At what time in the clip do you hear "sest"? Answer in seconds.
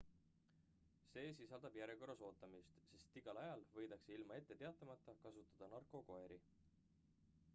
2.93-3.19